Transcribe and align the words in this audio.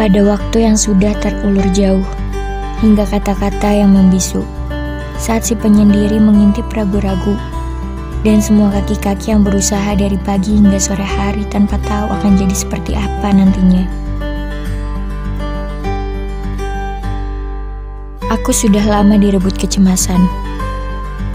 pada 0.00 0.24
waktu 0.24 0.64
yang 0.64 0.80
sudah 0.80 1.12
terulur 1.20 1.68
jauh, 1.76 2.00
hingga 2.80 3.04
kata-kata 3.04 3.84
yang 3.84 3.92
membisu, 3.92 4.40
saat 5.20 5.44
si 5.44 5.52
penyendiri 5.52 6.16
mengintip 6.16 6.64
ragu-ragu, 6.72 7.36
dan 8.24 8.40
semua 8.40 8.72
kaki-kaki 8.72 9.36
yang 9.36 9.44
berusaha 9.44 9.92
dari 9.92 10.16
pagi 10.24 10.56
hingga 10.56 10.80
sore 10.80 11.04
hari 11.04 11.44
tanpa 11.52 11.76
tahu 11.84 12.08
akan 12.16 12.32
jadi 12.32 12.56
seperti 12.56 12.96
apa 12.96 13.28
nantinya. 13.28 13.84
Aku 18.32 18.56
sudah 18.56 18.88
lama 18.88 19.20
direbut 19.20 19.52
kecemasan. 19.60 20.24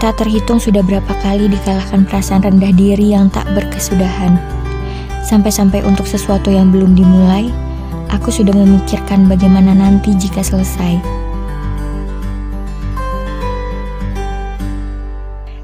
Tak 0.00 0.16
terhitung 0.16 0.64
sudah 0.64 0.80
berapa 0.80 1.12
kali 1.20 1.52
dikalahkan 1.52 2.08
perasaan 2.08 2.40
rendah 2.40 2.72
diri 2.72 3.12
yang 3.12 3.28
tak 3.28 3.44
berkesudahan. 3.52 4.40
Sampai-sampai 5.28 5.84
untuk 5.84 6.08
sesuatu 6.08 6.48
yang 6.48 6.72
belum 6.72 6.96
dimulai, 6.96 7.52
aku 8.10 8.30
sudah 8.30 8.54
memikirkan 8.54 9.26
bagaimana 9.26 9.74
nanti 9.74 10.14
jika 10.14 10.42
selesai. 10.42 10.98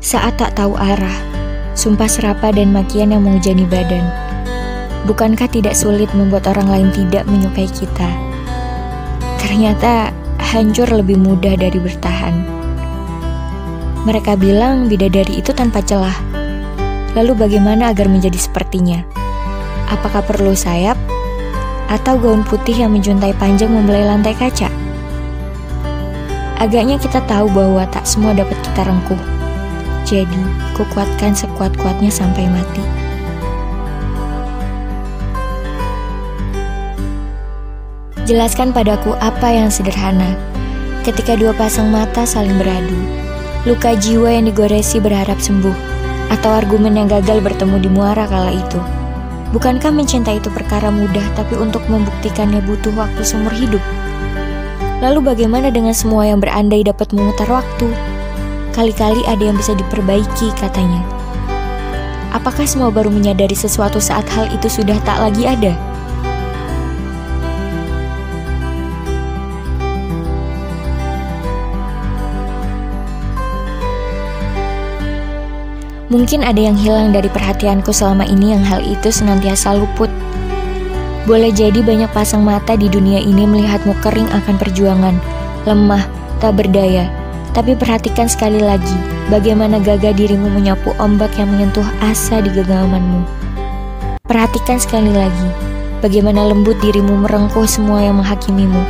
Saat 0.03 0.37
tak 0.37 0.59
tahu 0.59 0.75
arah, 0.77 1.19
sumpah 1.73 2.11
serapa 2.11 2.53
dan 2.53 2.75
makian 2.75 3.15
yang 3.15 3.25
menghujani 3.25 3.65
badan. 3.65 4.05
Bukankah 5.09 5.51
tidak 5.51 5.75
sulit 5.75 6.11
membuat 6.15 6.47
orang 6.47 6.69
lain 6.69 6.89
tidak 6.95 7.27
menyukai 7.27 7.67
kita? 7.67 8.11
Ternyata 9.43 10.15
hancur 10.39 10.87
lebih 10.91 11.19
mudah 11.19 11.59
dari 11.59 11.79
bertahan. 11.81 12.35
Mereka 14.03 14.35
bilang 14.35 14.91
bidadari 14.91 15.39
itu 15.39 15.55
tanpa 15.55 15.83
celah. 15.83 16.15
Lalu 17.15 17.39
bagaimana 17.39 17.95
agar 17.95 18.11
menjadi 18.11 18.39
sepertinya? 18.39 19.07
Apakah 19.87 20.27
perlu 20.27 20.55
sayap? 20.57 20.99
Atau 21.93 22.17
gaun 22.17 22.41
putih 22.41 22.73
yang 22.73 22.97
menjuntai 22.97 23.37
panjang 23.37 23.69
membelai 23.69 24.09
lantai 24.09 24.33
kaca? 24.33 24.73
Agaknya 26.57 26.97
kita 26.97 27.21
tahu 27.29 27.53
bahwa 27.53 27.85
tak 27.93 28.09
semua 28.09 28.33
dapat 28.33 28.57
kita 28.65 28.89
rengkuh. 28.89 29.21
Jadi, 30.09 30.41
kukuatkan 30.73 31.37
sekuat-kuatnya 31.37 32.09
sampai 32.09 32.49
mati. 32.49 32.81
Jelaskan 38.25 38.73
padaku 38.73 39.13
apa 39.21 39.53
yang 39.53 39.69
sederhana. 39.69 40.33
Ketika 41.05 41.37
dua 41.37 41.53
pasang 41.53 41.93
mata 41.93 42.25
saling 42.25 42.57
beradu, 42.57 42.97
luka 43.69 43.93
jiwa 44.01 44.33
yang 44.33 44.49
digoresi 44.49 44.97
berharap 44.97 45.37
sembuh, 45.37 45.75
atau 46.33 46.57
argumen 46.57 46.97
yang 46.97 47.11
gagal 47.11 47.45
bertemu 47.45 47.77
di 47.83 47.91
muara 47.93 48.25
kala 48.25 48.55
itu. 48.55 49.02
Bukankah 49.53 49.93
mencintai 49.93 50.41
itu 50.41 50.49
perkara 50.49 50.89
mudah, 50.89 51.25
tapi 51.37 51.61
untuk 51.61 51.85
membuktikannya 51.85 52.65
butuh 52.65 52.89
waktu 52.97 53.21
seumur 53.21 53.53
hidup? 53.53 53.85
Lalu 55.05 55.21
bagaimana 55.21 55.69
dengan 55.69 55.93
semua 55.93 56.25
yang 56.25 56.41
berandai 56.41 56.81
dapat 56.81 57.13
memutar 57.13 57.45
waktu? 57.53 57.93
Kali-kali 58.73 59.21
ada 59.29 59.45
yang 59.45 59.61
bisa 59.61 59.77
diperbaiki, 59.77 60.57
katanya. 60.57 61.05
Apakah 62.33 62.65
semua 62.65 62.89
baru 62.89 63.13
menyadari 63.13 63.53
sesuatu 63.53 64.01
saat 64.01 64.25
hal 64.33 64.49
itu 64.57 64.73
sudah 64.73 64.97
tak 65.05 65.21
lagi 65.21 65.45
ada? 65.45 65.77
Mungkin 76.11 76.43
ada 76.43 76.59
yang 76.59 76.75
hilang 76.75 77.15
dari 77.15 77.31
perhatianku 77.31 77.95
selama 77.95 78.27
ini 78.27 78.57
yang 78.57 78.65
hal 78.67 78.83
itu 78.83 79.13
senantiasa 79.13 79.79
luput. 79.79 80.11
Boleh 81.23 81.55
jadi 81.55 81.79
banyak 81.87 82.11
pasang 82.11 82.43
mata 82.43 82.75
di 82.75 82.91
dunia 82.91 83.23
ini 83.23 83.47
melihatmu 83.47 83.95
kering 84.03 84.27
akan 84.35 84.59
perjuangan, 84.59 85.15
lemah, 85.63 86.03
tak 86.43 86.59
berdaya, 86.59 87.07
tapi 87.55 87.79
perhatikan 87.79 88.27
sekali 88.27 88.59
lagi 88.59 88.97
bagaimana 89.31 89.79
gagah 89.79 90.11
dirimu 90.11 90.51
menyapu 90.51 90.91
ombak 90.99 91.31
yang 91.39 91.47
menyentuh 91.55 91.87
asa 92.03 92.43
di 92.43 92.51
genggamanmu. 92.51 93.23
Perhatikan 94.27 94.83
sekali 94.83 95.15
lagi 95.15 95.49
bagaimana 96.03 96.43
lembut 96.43 96.75
dirimu 96.83 97.23
merengkuh 97.23 97.69
semua 97.71 98.03
yang 98.03 98.19
menghakimimu. 98.19 98.83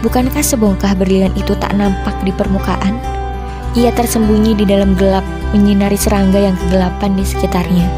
Bukankah 0.00 0.40
sebongkah 0.40 0.96
berlian 0.96 1.30
itu 1.36 1.52
tak 1.60 1.76
nampak 1.76 2.16
di 2.24 2.32
permukaan? 2.32 3.21
Ia 3.72 3.88
tersembunyi 3.88 4.52
di 4.52 4.68
dalam 4.68 4.92
gelap, 4.92 5.24
menyinari 5.56 5.96
serangga 5.96 6.36
yang 6.36 6.52
kegelapan 6.60 7.16
di 7.16 7.24
sekitarnya. 7.24 7.88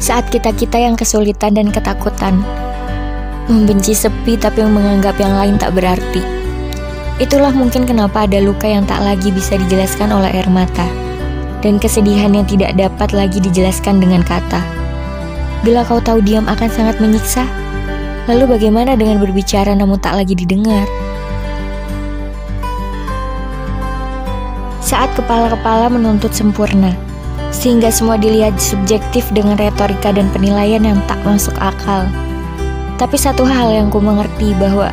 Saat 0.00 0.32
kita-kita 0.32 0.80
yang 0.80 0.96
kesulitan 0.96 1.52
dan 1.52 1.68
ketakutan 1.68 2.40
membenci 3.52 3.92
sepi 3.92 4.40
tapi 4.40 4.64
menganggap 4.64 5.16
yang 5.20 5.36
lain 5.36 5.60
tak 5.60 5.76
berarti. 5.76 6.24
Itulah 7.20 7.50
mungkin 7.52 7.84
kenapa 7.84 8.24
ada 8.24 8.40
luka 8.40 8.64
yang 8.64 8.88
tak 8.88 9.04
lagi 9.04 9.28
bisa 9.28 9.60
dijelaskan 9.60 10.08
oleh 10.08 10.30
air 10.30 10.48
mata, 10.48 10.88
dan 11.60 11.76
kesedihan 11.76 12.30
yang 12.32 12.46
tidak 12.46 12.76
dapat 12.78 13.12
lagi 13.12 13.44
dijelaskan 13.44 14.00
dengan 14.00 14.24
kata. 14.24 14.64
Bila 15.66 15.82
kau 15.82 15.98
tahu 15.98 16.22
diam 16.22 16.46
akan 16.46 16.70
sangat 16.70 16.96
menyiksa, 17.02 17.42
lalu 18.30 18.56
bagaimana 18.56 18.94
dengan 18.94 19.18
berbicara 19.18 19.74
namun 19.74 19.98
tak 19.98 20.14
lagi 20.14 20.38
didengar? 20.38 20.86
Saat 24.88 25.12
kepala-kepala 25.20 25.92
menuntut 25.92 26.32
sempurna, 26.32 26.96
sehingga 27.52 27.92
semua 27.92 28.16
dilihat 28.16 28.56
subjektif 28.56 29.28
dengan 29.36 29.60
retorika 29.60 30.16
dan 30.16 30.32
penilaian 30.32 30.80
yang 30.80 30.96
tak 31.04 31.20
masuk 31.28 31.52
akal. 31.60 32.08
Tapi 32.96 33.20
satu 33.20 33.44
hal 33.44 33.68
yang 33.68 33.92
ku 33.92 34.00
mengerti 34.00 34.56
bahwa 34.56 34.88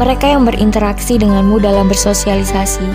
mereka 0.00 0.32
yang 0.32 0.48
berinteraksi 0.48 1.20
denganmu 1.20 1.60
dalam 1.60 1.92
bersosialisasi 1.92 2.88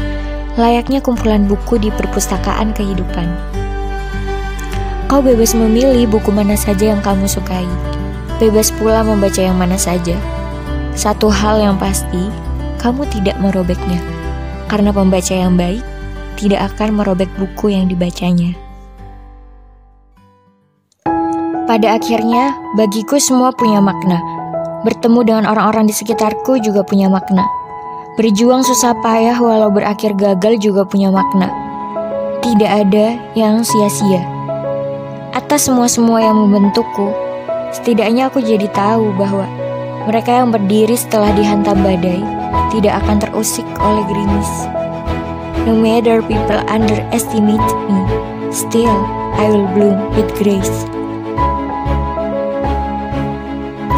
layaknya 0.57 1.05
kumpulan 1.05 1.45
buku 1.45 1.77
di 1.77 1.93
perpustakaan 1.93 2.73
kehidupan. 2.73 3.29
Kau 5.05 5.21
bebas 5.21 5.53
memilih 5.53 6.09
buku 6.09 6.33
mana 6.33 6.57
saja 6.57 6.97
yang 6.97 7.01
kamu 7.05 7.29
sukai. 7.29 7.69
Bebas 8.41 8.73
pula 8.73 9.05
membaca 9.05 9.37
yang 9.37 9.53
mana 9.53 9.77
saja. 9.77 10.17
Satu 10.97 11.29
hal 11.29 11.61
yang 11.61 11.77
pasti, 11.77 12.33
kamu 12.81 13.05
tidak 13.13 13.37
merobeknya. 13.37 14.01
Karena 14.65 14.89
pembaca 14.89 15.29
yang 15.37 15.53
baik 15.53 15.92
tidak 16.43 16.75
akan 16.75 16.99
merobek 16.99 17.31
buku 17.39 17.71
yang 17.71 17.87
dibacanya. 17.87 18.51
Pada 21.63 21.95
akhirnya, 21.95 22.51
bagiku 22.75 23.15
semua 23.15 23.55
punya 23.55 23.79
makna. 23.79 24.19
Bertemu 24.83 25.19
dengan 25.23 25.45
orang-orang 25.47 25.87
di 25.87 25.95
sekitarku 25.95 26.59
juga 26.59 26.83
punya 26.83 27.07
makna. 27.07 27.47
Berjuang 28.19 28.67
susah 28.67 28.91
payah 28.99 29.39
walau 29.39 29.71
berakhir 29.71 30.11
gagal 30.19 30.59
juga 30.59 30.83
punya 30.83 31.07
makna. 31.07 31.47
Tidak 32.43 32.67
ada 32.67 33.15
yang 33.39 33.63
sia-sia. 33.63 34.19
Atas 35.31 35.71
semua-semua 35.71 36.19
yang 36.19 36.35
membentukku, 36.35 37.15
setidaknya 37.71 38.27
aku 38.27 38.43
jadi 38.43 38.67
tahu 38.75 39.15
bahwa 39.15 39.47
mereka 40.03 40.43
yang 40.43 40.51
berdiri 40.51 40.99
setelah 40.99 41.31
dihantam 41.31 41.79
badai 41.79 42.21
tidak 42.75 42.99
akan 43.01 43.23
terusik 43.23 43.65
oleh 43.79 44.03
gerimis. 44.11 44.82
No 45.63 45.79
matter 45.79 46.19
people 46.27 46.59
underestimate 46.67 47.63
me, 47.87 47.99
still 48.51 48.91
I 49.39 49.47
will 49.47 49.63
bloom 49.71 49.95
with 50.11 50.27
grace. 50.35 50.75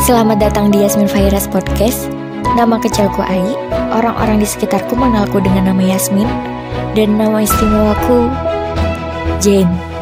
Selamat 0.05 0.45
datang 0.45 0.69
di 0.69 0.85
Yasmin 0.85 1.09
Fairas 1.09 1.49
Podcast. 1.49 2.05
Nama 2.53 2.77
kecilku 2.77 3.17
Ai, 3.17 3.57
orang-orang 3.97 4.45
di 4.45 4.47
sekitarku 4.47 4.93
mengenalku 4.93 5.41
dengan 5.41 5.73
nama 5.73 5.81
Yasmin, 5.81 6.29
dan 6.93 7.17
nama 7.17 7.41
istimewaku 7.41 8.29
Jane. 9.41 9.94